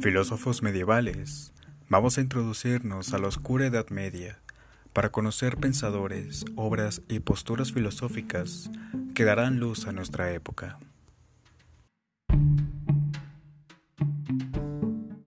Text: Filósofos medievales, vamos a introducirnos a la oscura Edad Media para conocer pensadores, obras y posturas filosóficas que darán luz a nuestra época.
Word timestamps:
Filósofos 0.00 0.62
medievales, 0.62 1.52
vamos 1.90 2.16
a 2.16 2.22
introducirnos 2.22 3.12
a 3.12 3.18
la 3.18 3.28
oscura 3.28 3.66
Edad 3.66 3.90
Media 3.90 4.38
para 4.94 5.10
conocer 5.10 5.58
pensadores, 5.58 6.46
obras 6.56 7.02
y 7.10 7.20
posturas 7.20 7.72
filosóficas 7.72 8.70
que 9.14 9.24
darán 9.24 9.60
luz 9.60 9.86
a 9.86 9.92
nuestra 9.92 10.32
época. 10.32 10.78